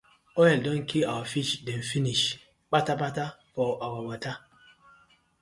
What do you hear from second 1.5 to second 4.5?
dem finish kpatakpata for our wata.